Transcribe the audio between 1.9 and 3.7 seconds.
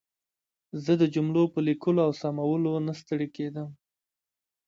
او سمولو نه ستړې کېدم.